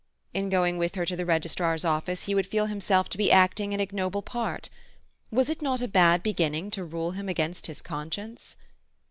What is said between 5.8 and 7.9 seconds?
bad beginning to rule him against his